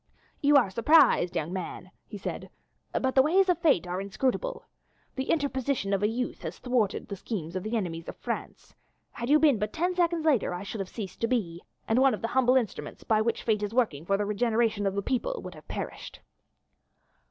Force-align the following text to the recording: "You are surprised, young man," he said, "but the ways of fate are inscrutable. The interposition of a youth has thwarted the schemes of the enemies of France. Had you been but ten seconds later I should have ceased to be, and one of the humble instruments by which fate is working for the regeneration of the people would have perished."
"You 0.41 0.55
are 0.57 0.71
surprised, 0.71 1.35
young 1.35 1.53
man," 1.53 1.91
he 2.07 2.17
said, 2.17 2.49
"but 2.91 3.13
the 3.13 3.21
ways 3.21 3.49
of 3.49 3.59
fate 3.59 3.85
are 3.85 4.01
inscrutable. 4.01 4.65
The 5.13 5.29
interposition 5.29 5.93
of 5.93 6.01
a 6.01 6.07
youth 6.07 6.41
has 6.41 6.57
thwarted 6.57 7.07
the 7.07 7.15
schemes 7.15 7.55
of 7.55 7.61
the 7.61 7.77
enemies 7.77 8.07
of 8.09 8.15
France. 8.17 8.73
Had 9.11 9.29
you 9.29 9.37
been 9.37 9.59
but 9.59 9.71
ten 9.71 9.93
seconds 9.93 10.25
later 10.25 10.55
I 10.55 10.63
should 10.63 10.79
have 10.79 10.89
ceased 10.89 11.21
to 11.21 11.27
be, 11.27 11.61
and 11.87 11.99
one 11.99 12.15
of 12.15 12.23
the 12.23 12.29
humble 12.29 12.55
instruments 12.55 13.03
by 13.03 13.21
which 13.21 13.43
fate 13.43 13.61
is 13.61 13.75
working 13.75 14.03
for 14.03 14.17
the 14.17 14.25
regeneration 14.25 14.87
of 14.87 14.95
the 14.95 15.03
people 15.03 15.39
would 15.43 15.53
have 15.53 15.67
perished." 15.67 16.19